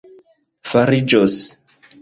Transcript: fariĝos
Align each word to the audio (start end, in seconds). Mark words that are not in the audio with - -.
fariĝos 0.71 1.39